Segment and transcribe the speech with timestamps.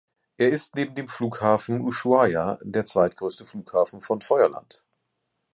[0.37, 4.83] Er ist neben dem Flughafen Ushuaia der zweite große Flughafen von Feuerland.